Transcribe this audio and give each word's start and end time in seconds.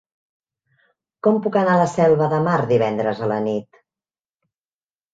Com 1.27 1.37
puc 1.43 1.59
anar 1.61 1.77
a 1.79 1.81
la 1.83 1.87
Selva 1.93 2.31
de 2.33 2.41
Mar 2.49 2.57
divendres 2.75 3.25
a 3.27 3.31
la 3.37 3.41
nit? 3.53 3.85